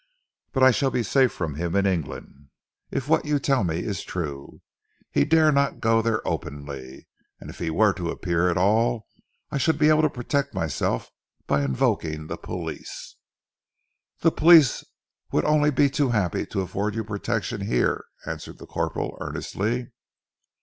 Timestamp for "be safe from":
0.89-1.53